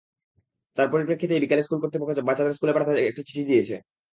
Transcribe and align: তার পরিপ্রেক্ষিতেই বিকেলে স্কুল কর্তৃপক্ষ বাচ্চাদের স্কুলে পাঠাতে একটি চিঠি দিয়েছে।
তার 0.77 0.87
পরিপ্রেক্ষিতেই 0.93 1.41
বিকেলে 1.43 1.65
স্কুল 1.65 1.79
কর্তৃপক্ষ 1.81 2.11
বাচ্চাদের 2.21 2.55
স্কুলে 2.57 2.75
পাঠাতে 2.75 3.01
একটি 3.01 3.21
চিঠি 3.27 3.43
দিয়েছে। 3.49 3.75